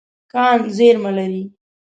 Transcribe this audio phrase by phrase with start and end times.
[0.31, 1.43] کان زیرمه لري.